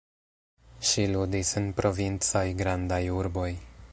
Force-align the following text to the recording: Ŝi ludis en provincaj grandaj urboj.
Ŝi 0.91 1.03
ludis 1.11 1.51
en 1.61 1.69
provincaj 1.81 2.45
grandaj 2.63 3.01
urboj. 3.21 3.49